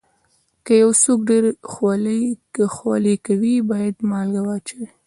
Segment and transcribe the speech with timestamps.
[0.65, 1.45] که یو څوک ډېر
[2.85, 4.87] خولې کوي، باید مالګه واچوي.